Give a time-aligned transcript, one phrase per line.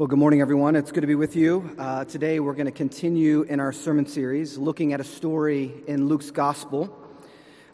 [0.00, 0.76] Well, good morning, everyone.
[0.76, 1.76] It's good to be with you.
[1.78, 6.08] Uh, today, we're going to continue in our sermon series looking at a story in
[6.08, 6.98] Luke's gospel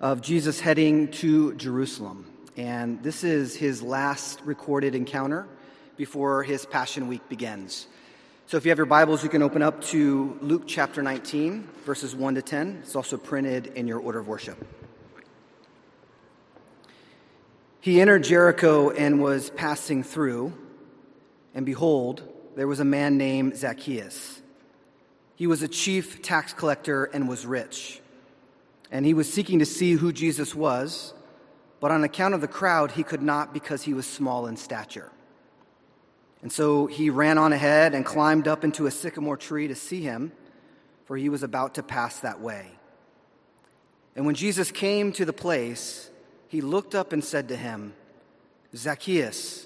[0.00, 2.27] of Jesus heading to Jerusalem.
[2.57, 5.46] And this is his last recorded encounter
[5.96, 7.86] before his Passion Week begins.
[8.48, 12.16] So, if you have your Bibles, you can open up to Luke chapter 19, verses
[12.16, 12.80] 1 to 10.
[12.82, 14.66] It's also printed in your order of worship.
[17.79, 20.66] He entered Jericho and was passing through.
[21.56, 22.23] And behold,
[22.55, 24.42] there was a man named Zacchaeus.
[25.37, 28.01] He was a chief tax collector and was rich.
[28.92, 31.15] And he was seeking to see who Jesus was,
[31.80, 35.10] but on account of the crowd, he could not because he was small in stature.
[36.42, 40.02] And so he ran on ahead and climbed up into a sycamore tree to see
[40.02, 40.32] him,
[41.07, 42.70] for he was about to pass that way.
[44.15, 46.10] And when Jesus came to the place,
[46.48, 47.95] he looked up and said to him,
[48.74, 49.66] Zacchaeus,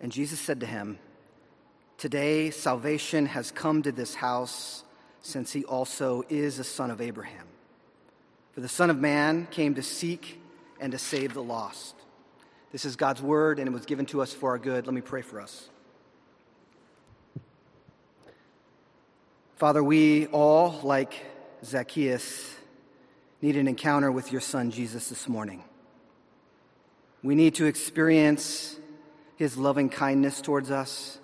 [0.00, 0.98] And Jesus said to him,
[1.98, 4.84] Today salvation has come to this house,
[5.22, 7.46] since he also is a son of Abraham.
[8.52, 10.40] For the Son of Man came to seek
[10.80, 11.94] and to save the lost.
[12.72, 14.86] This is God's word, and it was given to us for our good.
[14.86, 15.68] Let me pray for us.
[19.56, 21.14] Father, we all, like
[21.64, 22.54] Zacchaeus,
[23.40, 25.64] need an encounter with your Son, Jesus, this morning.
[27.22, 28.76] We need to experience
[29.36, 31.18] his loving kindness towards us.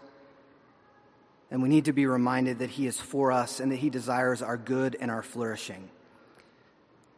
[1.50, 4.40] And we need to be reminded that he is for us and that he desires
[4.40, 5.90] our good and our flourishing.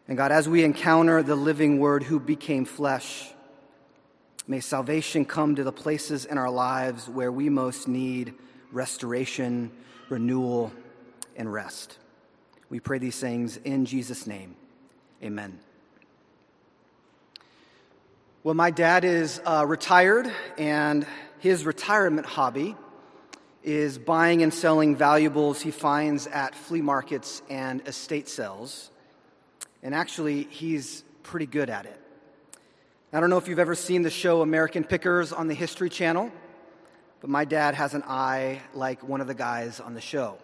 [0.09, 3.31] And God, as we encounter the living word who became flesh,
[4.47, 8.35] may salvation come to the places in our lives where we most need
[8.71, 9.71] restoration,
[10.09, 10.73] renewal,
[11.37, 11.99] and rest.
[12.69, 14.57] We pray these things in Jesus' name.
[15.23, 15.59] Amen.
[18.45, 21.07] Well, my dad is uh, retired, and
[21.39, 22.77] his retirement hobby
[23.63, 28.91] is buying and selling valuables he finds at flea markets and estate sales.
[29.83, 31.99] And actually, he's pretty good at it.
[33.15, 36.31] I don't know if you've ever seen the show American Pickers on the History Channel,
[37.23, 40.37] but my dad has an eye like one of the guys on the show.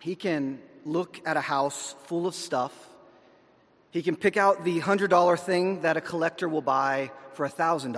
[0.00, 2.74] He can look at a house full of stuff
[3.96, 7.94] he can pick out the $100 thing that a collector will buy for $1,000.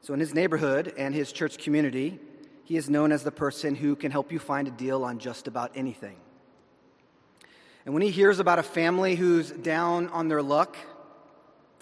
[0.00, 2.18] So, in his neighborhood and his church community,
[2.64, 5.46] he is known as the person who can help you find a deal on just
[5.46, 6.16] about anything.
[7.84, 10.76] And when he hears about a family who's down on their luck,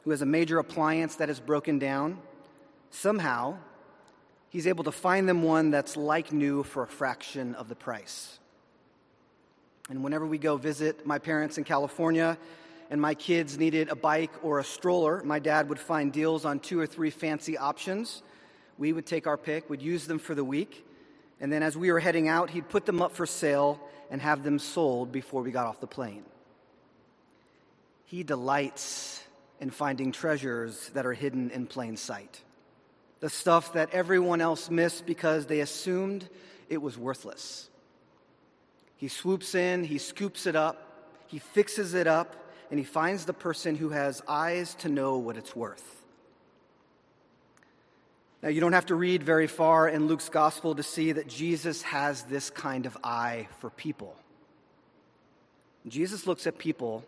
[0.04, 2.20] who has a major appliance that is broken down,
[2.90, 3.56] somehow
[4.50, 8.38] he's able to find them one that's like new for a fraction of the price.
[9.90, 12.38] And whenever we go visit my parents in California
[12.90, 16.60] and my kids needed a bike or a stroller, my dad would find deals on
[16.60, 18.22] two or three fancy options.
[18.78, 20.86] We would take our pick, would use them for the week,
[21.40, 23.80] and then as we were heading out, he'd put them up for sale
[24.12, 26.22] and have them sold before we got off the plane.
[28.04, 29.24] He delights
[29.60, 32.40] in finding treasures that are hidden in plain sight.
[33.18, 36.28] The stuff that everyone else missed because they assumed
[36.68, 37.69] it was worthless.
[39.00, 42.36] He swoops in, he scoops it up, he fixes it up,
[42.70, 46.04] and he finds the person who has eyes to know what it's worth.
[48.42, 51.80] Now, you don't have to read very far in Luke's gospel to see that Jesus
[51.80, 54.14] has this kind of eye for people.
[55.88, 57.02] Jesus looks at people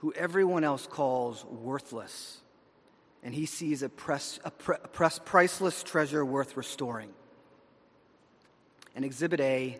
[0.00, 2.42] who everyone else calls worthless,
[3.22, 7.08] and he sees a, press, a, pre, a press, priceless treasure worth restoring.
[8.94, 9.78] And Exhibit A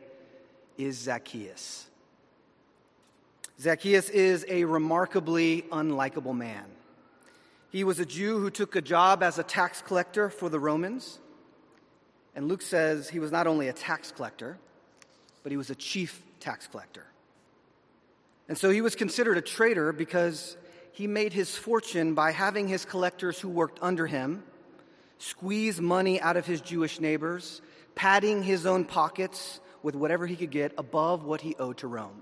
[0.79, 1.87] is Zacchaeus.
[3.61, 6.65] Zacchaeus is a remarkably unlikable man.
[7.71, 11.19] He was a Jew who took a job as a tax collector for the Romans.
[12.35, 14.59] And Luke says he was not only a tax collector,
[15.43, 17.07] but he was a chief tax collector.
[18.49, 20.57] And so he was considered a traitor because
[20.93, 24.43] he made his fortune by having his collectors who worked under him
[25.19, 27.63] squeeze money out of his Jewish neighbors,
[27.95, 32.21] padding his own pockets with whatever he could get above what he owed to Rome.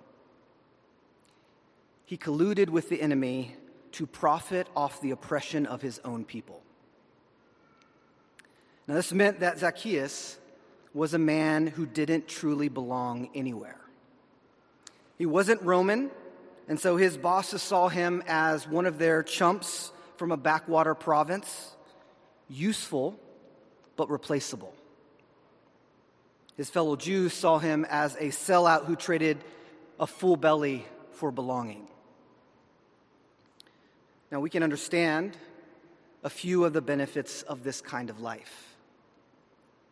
[2.05, 3.57] He colluded with the enemy
[3.93, 6.61] to profit off the oppression of his own people.
[8.87, 10.37] Now, this meant that Zacchaeus
[10.93, 13.81] was a man who didn't truly belong anywhere.
[15.17, 16.11] He wasn't Roman,
[16.69, 21.75] and so his bosses saw him as one of their chumps from a backwater province,
[22.47, 23.19] useful
[23.97, 24.75] but replaceable.
[26.57, 29.39] His fellow Jews saw him as a sellout who traded
[29.99, 31.87] a full belly for belonging.
[34.31, 35.37] Now, we can understand
[36.23, 38.75] a few of the benefits of this kind of life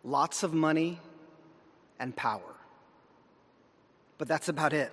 [0.05, 0.99] lots of money
[2.01, 2.57] and power.
[4.19, 4.91] But that's about it.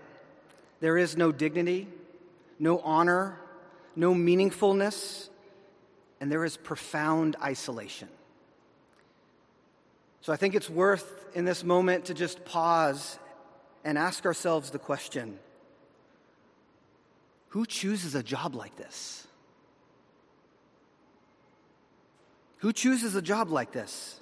[0.81, 1.87] There is no dignity,
[2.59, 3.39] no honor,
[3.95, 5.29] no meaningfulness,
[6.21, 8.07] and there is profound isolation.
[10.21, 13.17] So I think it's worth in this moment to just pause
[13.83, 15.39] and ask ourselves the question
[17.49, 19.25] who chooses a job like this?
[22.57, 24.19] Who chooses a job like this?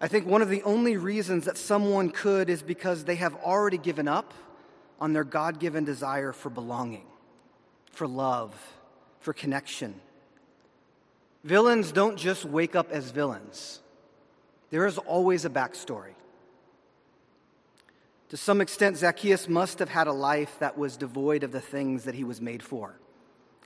[0.00, 3.78] I think one of the only reasons that someone could is because they have already
[3.78, 4.34] given up
[5.00, 7.06] on their God given desire for belonging,
[7.92, 8.54] for love,
[9.20, 10.00] for connection.
[11.42, 13.80] Villains don't just wake up as villains,
[14.70, 16.14] there is always a backstory.
[18.30, 22.04] To some extent, Zacchaeus must have had a life that was devoid of the things
[22.04, 22.98] that he was made for,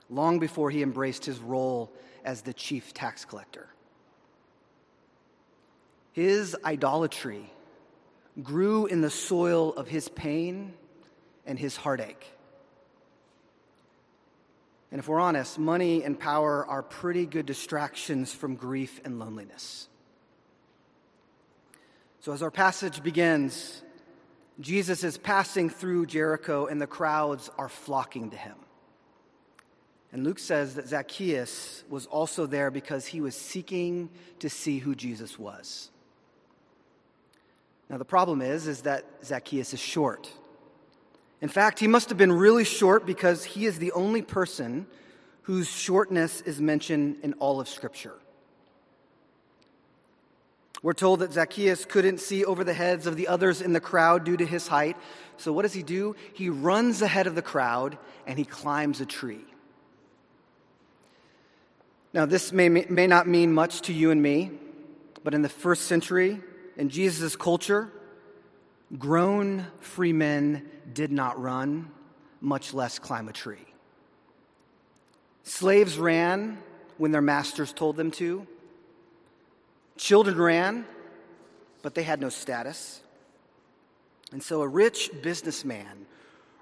[0.09, 1.91] long before he embraced his role
[2.23, 3.67] as the chief tax collector.
[6.13, 7.51] His idolatry
[8.41, 10.73] grew in the soil of his pain
[11.45, 12.25] and his heartache.
[14.91, 19.89] And if we're honest, money and power are pretty good distractions from grief and loneliness.
[22.23, 23.81] So, as our passage begins,
[24.61, 28.55] Jesus is passing through Jericho and the crowds are flocking to him.
[30.13, 34.09] And Luke says that Zacchaeus was also there because he was seeking
[34.39, 35.91] to see who Jesus was.
[37.89, 40.31] Now the problem is is that Zacchaeus is short.
[41.41, 44.87] In fact, he must have been really short because he is the only person
[45.41, 48.15] whose shortness is mentioned in all of scripture.
[50.83, 54.25] We're told that Zacchaeus couldn't see over the heads of the others in the crowd
[54.25, 54.97] due to his height.
[55.37, 56.15] So what does he do?
[56.33, 57.97] He runs ahead of the crowd
[58.27, 59.45] and he climbs a tree.
[62.13, 64.51] Now, this may, may not mean much to you and me,
[65.23, 66.41] but in the first century,
[66.75, 67.89] in Jesus' culture,
[68.99, 71.89] grown free men did not run,
[72.41, 73.65] much less climb a tree.
[75.43, 76.59] Slaves ran
[76.97, 78.45] when their masters told them to.
[79.97, 80.85] Children ran,
[81.81, 83.01] but they had no status.
[84.31, 86.05] And so a rich businessman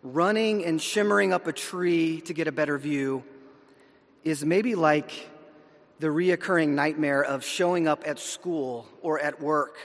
[0.03, 3.23] running and shimmering up a tree to get a better view
[4.23, 5.29] is maybe like
[5.99, 9.77] the reoccurring nightmare of showing up at school or at work,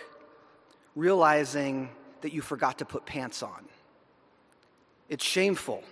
[0.95, 1.91] realizing
[2.23, 3.67] that you forgot to put pants on.
[5.09, 5.85] It's shameful,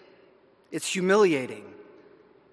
[0.72, 1.64] it's humiliating,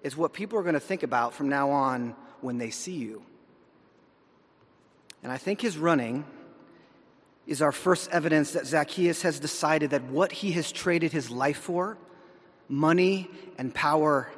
[0.02, 3.22] it's what people are going to think about from now on when they see you.
[5.22, 6.24] And I think his running
[7.46, 11.58] is our first evidence that Zacchaeus has decided that what he has traded his life
[11.58, 11.98] for,
[12.68, 13.28] money
[13.58, 14.30] and power,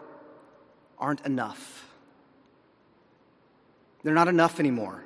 [0.98, 1.88] aren't enough.
[4.02, 5.04] They're not enough anymore.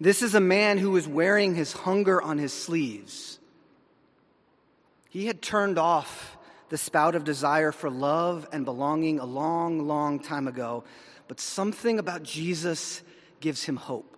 [0.00, 3.38] This is a man who is wearing his hunger on his sleeves.
[5.08, 6.36] He had turned off
[6.68, 10.84] the spout of desire for love and belonging a long, long time ago,
[11.26, 13.02] but something about Jesus
[13.40, 14.17] gives him hope.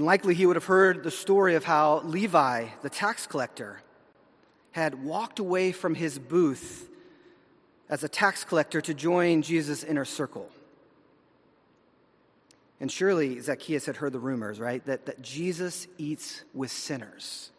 [0.00, 3.82] And likely he would have heard the story of how Levi, the tax collector,
[4.72, 6.88] had walked away from his booth
[7.90, 10.48] as a tax collector to join Jesus' inner circle.
[12.80, 14.82] And surely Zacchaeus had heard the rumors, right?
[14.86, 17.50] That, that Jesus eats with sinners.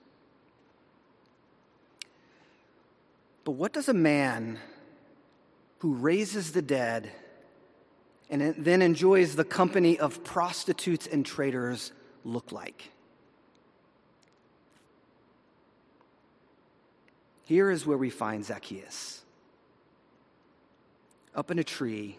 [3.44, 4.58] But what does a man
[5.78, 7.12] who raises the dead
[8.32, 11.92] and then enjoys the company of prostitutes and traitors
[12.24, 12.92] look like?
[17.44, 19.22] Here is where we find Zacchaeus
[21.36, 22.18] up in a tree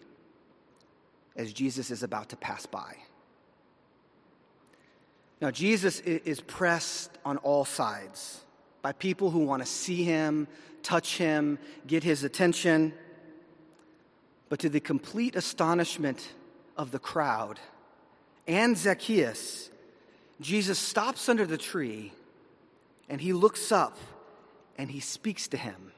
[1.36, 2.96] as Jesus is about to pass by.
[5.40, 8.42] Now, Jesus is pressed on all sides
[8.80, 10.46] by people who want to see him,
[10.84, 12.92] touch him, get his attention.
[14.48, 16.32] But to the complete astonishment
[16.76, 17.58] of the crowd
[18.46, 19.71] and Zacchaeus,
[20.40, 22.12] Jesus stops under the tree
[23.08, 23.96] and he looks up
[24.78, 25.92] and he speaks to him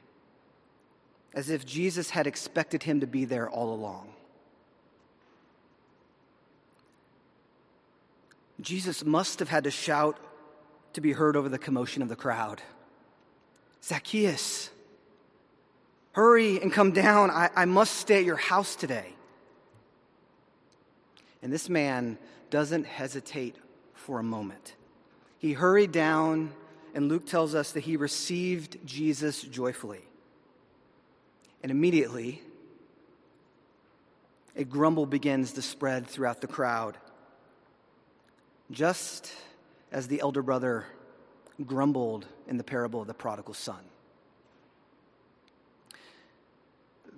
[1.33, 4.09] as if Jesus had expected him to be there all along.
[8.61, 10.17] Jesus must have had to shout
[10.93, 12.61] to be heard over the commotion of the crowd
[13.83, 14.71] Zacchaeus,
[16.13, 17.29] hurry and come down.
[17.29, 19.13] I, I must stay at your house today.
[21.43, 22.17] And this man
[22.49, 23.57] doesn't hesitate
[24.05, 24.75] for a moment.
[25.39, 26.51] He hurried down,
[26.93, 30.01] and Luke tells us that he received Jesus joyfully.
[31.63, 32.43] And immediately,
[34.55, 36.97] a grumble begins to spread throughout the crowd.
[38.69, 39.33] Just
[39.91, 40.85] as the elder brother
[41.65, 43.81] grumbled in the parable of the prodigal son.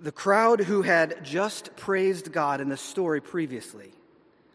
[0.00, 3.92] The crowd who had just praised God in the story previously,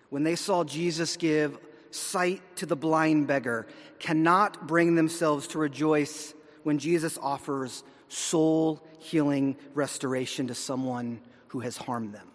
[0.09, 1.59] when they saw Jesus give
[1.93, 3.67] sight to the blind beggar,
[3.99, 6.33] cannot bring themselves to rejoice
[6.63, 12.27] when Jesus offers soul healing restoration to someone who has harmed them.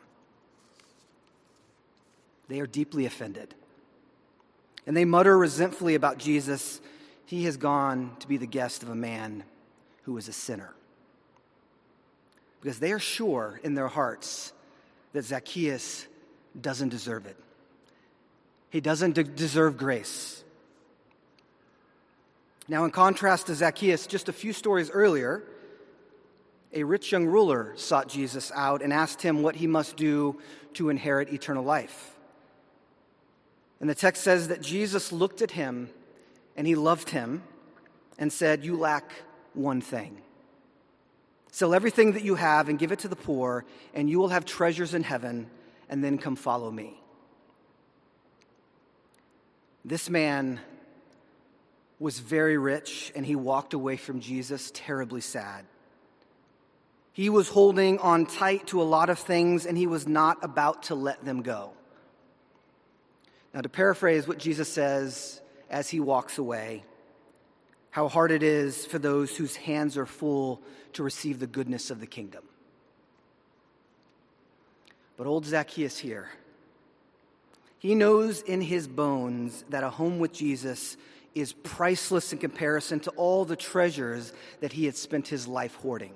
[2.48, 3.54] They are deeply offended.
[4.86, 6.80] And they mutter resentfully about Jesus.
[7.26, 9.44] He has gone to be the guest of a man
[10.04, 10.72] who is a sinner.
[12.60, 14.52] Because they are sure in their hearts
[15.12, 16.06] that Zacchaeus
[16.58, 17.36] doesn't deserve it.
[18.70, 20.44] He doesn't de- deserve grace.
[22.68, 25.42] Now, in contrast to Zacchaeus, just a few stories earlier,
[26.72, 30.38] a rich young ruler sought Jesus out and asked him what he must do
[30.74, 32.14] to inherit eternal life.
[33.80, 35.88] And the text says that Jesus looked at him
[36.56, 37.42] and he loved him
[38.18, 39.10] and said, You lack
[39.54, 40.20] one thing.
[41.52, 44.44] Sell everything that you have and give it to the poor, and you will have
[44.44, 45.48] treasures in heaven,
[45.88, 47.00] and then come follow me.
[49.88, 50.60] This man
[51.98, 55.64] was very rich, and he walked away from Jesus terribly sad.
[57.14, 60.82] He was holding on tight to a lot of things, and he was not about
[60.84, 61.72] to let them go.
[63.54, 65.40] Now, to paraphrase what Jesus says
[65.70, 66.84] as he walks away,
[67.88, 70.60] how hard it is for those whose hands are full
[70.92, 72.44] to receive the goodness of the kingdom.
[75.16, 76.28] But old Zacchaeus here,
[77.78, 80.96] he knows in his bones that a home with Jesus
[81.34, 86.14] is priceless in comparison to all the treasures that he had spent his life hoarding.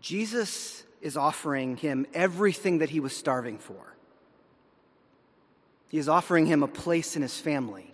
[0.00, 3.94] Jesus is offering him everything that he was starving for.
[5.88, 7.92] He is offering him a place in his family,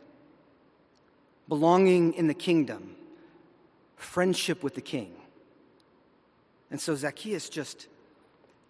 [1.48, 2.94] belonging in the kingdom,
[3.96, 5.12] friendship with the king.
[6.70, 7.88] And so Zacchaeus just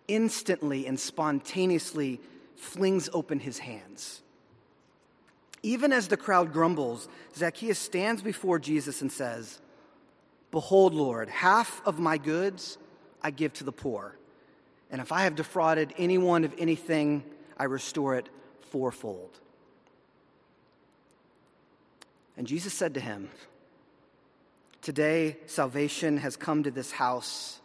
[0.07, 2.21] instantly and spontaneously
[2.59, 4.23] flings open his hands.
[5.63, 9.61] Even as the crowd grumbles, Zacchaeus stands before Jesus and says,
[10.51, 12.79] Behold, Lord, half of my goods
[13.23, 14.17] I give to the poor.
[14.91, 17.25] And if I have defrauded anyone of anything,
[17.57, 18.29] I restore it
[18.71, 19.39] fourfold.
[22.37, 23.31] And Jesus said to him,
[24.81, 27.61] Today salvation has come to this house,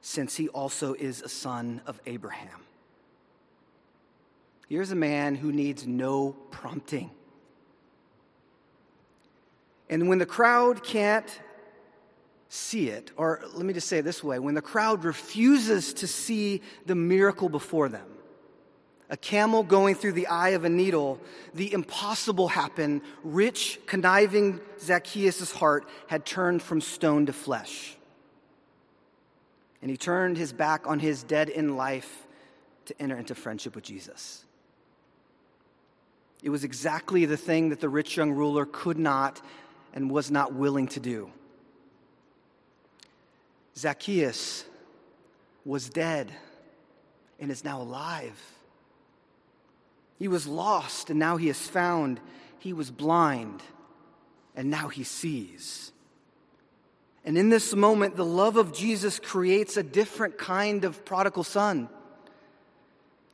[0.00, 2.60] since he also is a son of Abraham.
[4.68, 7.10] Here's a man who needs no prompting.
[9.90, 11.28] And when the crowd can't
[12.48, 16.06] see it, or let me just say it this way when the crowd refuses to
[16.06, 18.06] see the miracle before them,
[19.10, 21.20] a camel going through the eye of a needle,
[21.52, 23.02] the impossible happened.
[23.22, 27.96] Rich, conniving Zacchaeus' heart had turned from stone to flesh.
[29.82, 32.26] And he turned his back on his dead in life
[32.86, 34.44] to enter into friendship with Jesus.
[36.44, 39.40] It was exactly the thing that the rich young ruler could not
[39.94, 41.30] and was not willing to do.
[43.74, 44.66] Zacchaeus
[45.64, 46.30] was dead
[47.40, 48.38] and is now alive.
[50.18, 52.20] He was lost, and now he is found.
[52.58, 53.62] He was blind,
[54.54, 55.92] and now he sees.
[57.24, 61.88] And in this moment, the love of Jesus creates a different kind of prodigal son.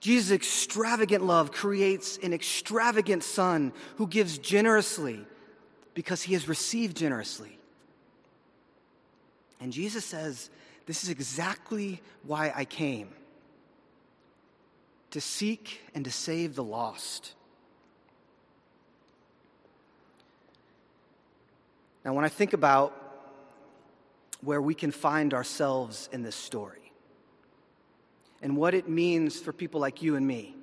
[0.01, 5.25] Jesus' extravagant love creates an extravagant son who gives generously
[5.95, 7.59] because he has received generously.
[9.61, 10.49] And Jesus says,
[10.87, 13.11] This is exactly why I came
[15.11, 17.35] to seek and to save the lost.
[22.05, 22.97] Now, when I think about
[24.41, 26.80] where we can find ourselves in this story
[28.43, 30.55] and what it means for people like you and me,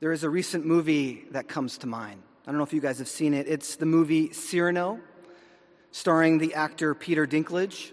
[0.00, 2.22] there is a recent movie that comes to mind.
[2.46, 3.48] I don't know if you guys have seen it.
[3.48, 5.00] It's the movie Cyrano,
[5.92, 7.92] starring the actor Peter Dinklage.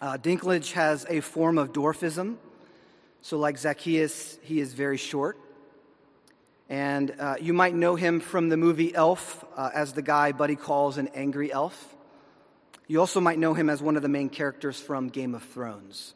[0.00, 2.36] Uh, Dinklage has a form of dwarfism,
[3.22, 5.38] so, like Zacchaeus, he is very short.
[6.68, 10.56] And uh, you might know him from the movie Elf uh, as the guy Buddy
[10.56, 11.96] calls an angry elf.
[12.86, 16.14] You also might know him as one of the main characters from Game of Thrones.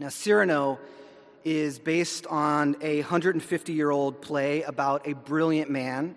[0.00, 0.78] Now, Cyrano
[1.44, 6.14] is based on a 150 year old play about a brilliant man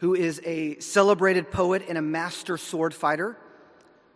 [0.00, 3.34] who is a celebrated poet and a master sword fighter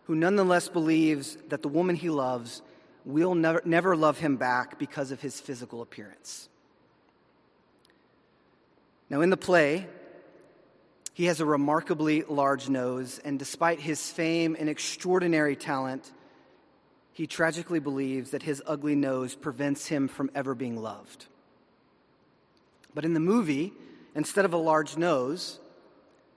[0.04, 2.60] who nonetheless believes that the woman he loves
[3.06, 6.50] will never, never love him back because of his physical appearance.
[9.08, 9.86] Now, in the play,
[11.14, 16.12] he has a remarkably large nose, and despite his fame and extraordinary talent,
[17.20, 21.26] he tragically believes that his ugly nose prevents him from ever being loved.
[22.94, 23.74] But in the movie,
[24.14, 25.60] instead of a large nose,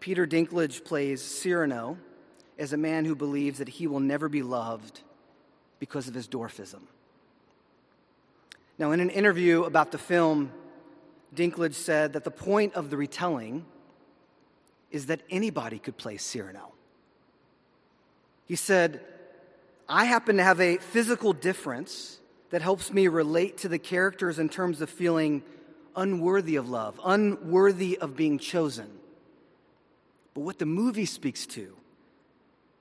[0.02, 1.98] Peter Dinklage plays Cyrano
[2.60, 5.00] as a man who believes that he will never be loved
[5.80, 6.82] because of his dwarfism.
[8.78, 10.52] Now, in an interview about the film,
[11.34, 13.66] Dinklage said that the point of the retelling
[14.92, 16.74] is that anybody could play Cyrano.
[18.46, 19.00] He said,
[19.88, 24.50] I happen to have a physical difference that helps me relate to the characters in
[24.50, 25.44] terms of feeling
[25.96, 28.90] unworthy of love, unworthy of being chosen.
[30.34, 31.75] But what the movie speaks to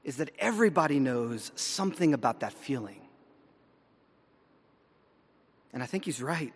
[0.05, 3.01] is that everybody knows something about that feeling.
[5.73, 6.53] And I think he's right.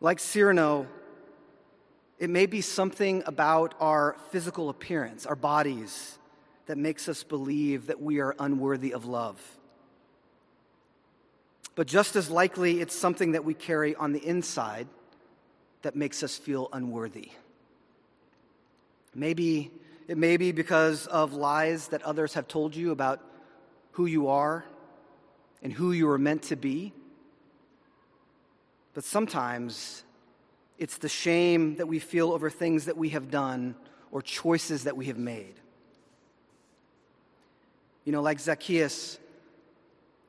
[0.00, 0.86] Like Cyrano,
[2.18, 6.18] it may be something about our physical appearance, our bodies,
[6.70, 9.40] that makes us believe that we are unworthy of love.
[11.74, 14.86] But just as likely, it's something that we carry on the inside
[15.82, 17.32] that makes us feel unworthy.
[19.16, 19.72] Maybe
[20.06, 23.20] it may be because of lies that others have told you about
[23.90, 24.64] who you are
[25.64, 26.92] and who you are meant to be.
[28.94, 30.04] But sometimes
[30.78, 33.74] it's the shame that we feel over things that we have done
[34.12, 35.56] or choices that we have made.
[38.04, 39.18] You know, like Zacchaeus,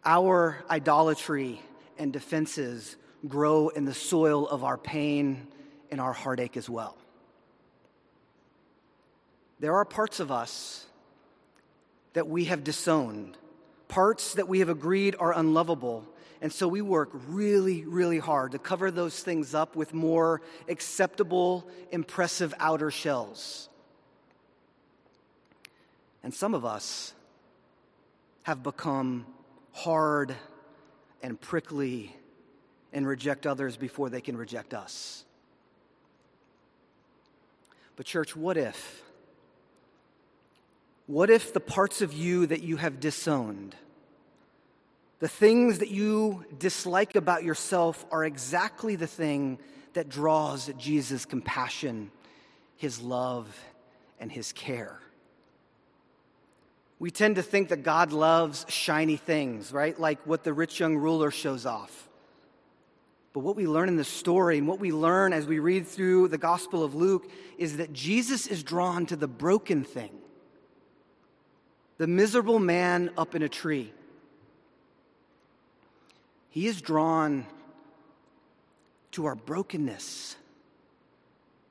[0.04, 1.62] our idolatry
[1.98, 2.96] and defenses
[3.28, 5.48] grow in the soil of our pain
[5.90, 6.98] and our heartache as well.
[9.60, 10.86] There are parts of us
[12.14, 13.38] that we have disowned,
[13.88, 16.06] parts that we have agreed are unlovable,
[16.42, 21.68] and so we work really, really hard to cover those things up with more acceptable,
[21.92, 23.70] impressive outer shells.
[26.24, 27.14] And some of us
[28.44, 29.26] have become
[29.72, 30.36] hard
[31.22, 32.16] and prickly
[32.94, 35.24] and reject others before they can reject us.
[37.96, 39.04] But, church, what if?
[41.08, 43.76] What if the parts of you that you have disowned,
[45.20, 49.60] the things that you dislike about yourself are exactly the thing
[49.94, 52.12] that draws Jesus' compassion,
[52.78, 53.48] his love,
[54.20, 55.00] and his care.
[57.02, 60.00] We tend to think that God loves shiny things, right?
[60.00, 62.08] Like what the rich young ruler shows off.
[63.34, 66.28] But what we learn in the story and what we learn as we read through
[66.28, 70.12] the Gospel of Luke is that Jesus is drawn to the broken thing,
[71.98, 73.92] the miserable man up in a tree.
[76.52, 77.48] He is drawn
[79.14, 80.36] to our brokenness,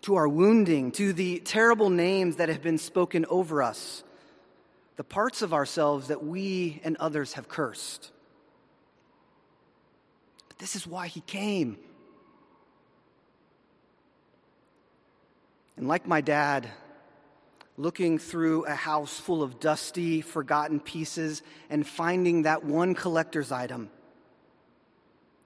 [0.02, 4.02] to our wounding, to the terrible names that have been spoken over us,
[5.00, 8.10] the parts of ourselves that we and others have cursed.
[10.48, 11.78] But this is why he came.
[15.78, 16.68] And like my dad,
[17.78, 23.88] looking through a house full of dusty, forgotten pieces and finding that one collector's item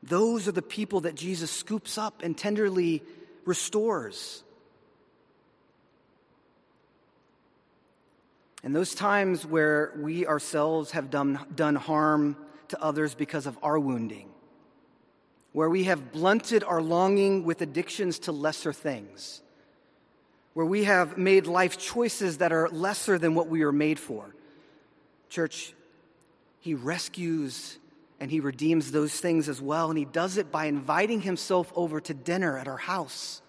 [0.03, 3.05] those are the people that Jesus scoops up and tenderly
[3.45, 4.43] restores.
[8.65, 12.37] And those times where we ourselves have done, done harm
[12.69, 14.31] to others because of our wounding,
[15.53, 19.43] where we have blunted our longing with addictions to lesser things,
[20.55, 24.35] where we have made life choices that are lesser than what we are made for.
[25.29, 25.75] Church,
[26.61, 27.79] He rescues
[28.21, 29.91] and he redeems those things as well.
[29.91, 33.43] And he does it by inviting himself over to dinner at our house.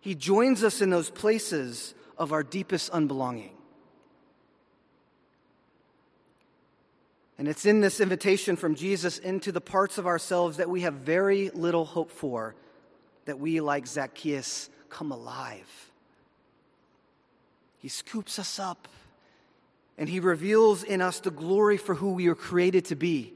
[0.00, 3.50] He joins us in those places of our deepest unbelonging.
[7.38, 10.92] And it's in this invitation from Jesus into the parts of ourselves that we have
[10.92, 12.54] very little hope for
[13.24, 15.90] that we, like Zacchaeus, come alive.
[17.78, 18.86] He scoops us up
[19.96, 23.32] and He reveals in us the glory for who we are created to be.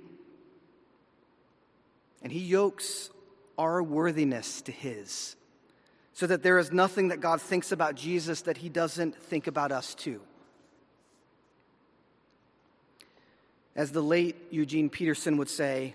[2.22, 3.08] And He yokes
[3.56, 5.36] our worthiness to His,
[6.14, 9.72] so that there is nothing that God thinks about Jesus that He doesn't think about
[9.72, 10.20] us too.
[13.74, 15.94] As the late Eugene Peterson would say,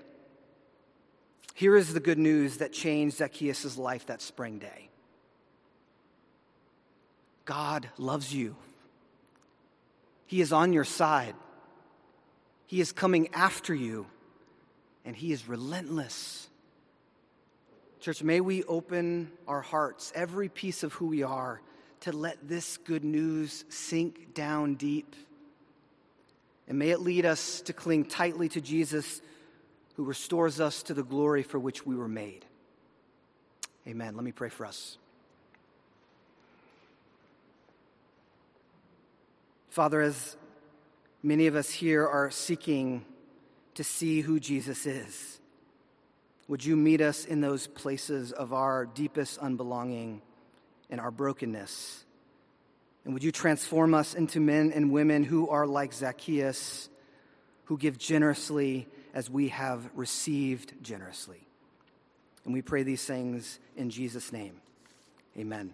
[1.53, 4.89] here is the good news that changed Zacchaeus' life that spring day
[7.45, 8.57] God loves you,
[10.27, 11.35] He is on your side,
[12.67, 14.05] He is coming after you,
[15.05, 16.48] and He is relentless.
[17.99, 21.61] Church, may we open our hearts, every piece of who we are,
[22.01, 25.15] to let this good news sink down deep.
[26.67, 29.21] And may it lead us to cling tightly to Jesus
[29.95, 32.45] who restores us to the glory for which we were made.
[33.85, 34.15] Amen.
[34.15, 34.97] Let me pray for us.
[39.69, 40.37] Father, as
[41.21, 43.03] many of us here are seeking
[43.75, 45.38] to see who Jesus is,
[46.49, 50.19] would you meet us in those places of our deepest unbelonging
[50.89, 52.03] and our brokenness?
[53.05, 56.89] And would you transform us into men and women who are like Zacchaeus,
[57.65, 61.47] who give generously as we have received generously.
[62.45, 64.61] And we pray these things in Jesus' name.
[65.37, 65.73] Amen.